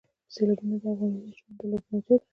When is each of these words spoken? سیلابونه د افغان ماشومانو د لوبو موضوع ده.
سیلابونه 0.33 0.75
د 0.81 0.83
افغان 0.91 1.11
ماشومانو 1.23 1.57
د 1.59 1.61
لوبو 1.69 1.87
موضوع 1.91 2.17
ده. 2.19 2.25